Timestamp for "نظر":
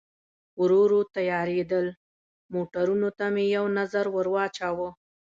3.79-4.05